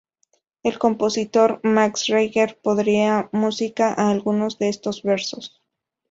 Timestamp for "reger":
2.07-2.59